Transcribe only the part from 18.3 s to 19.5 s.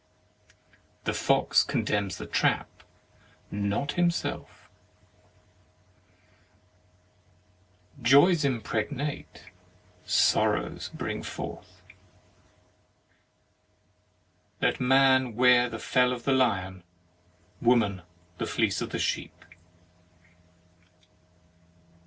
the fleece of the sheep.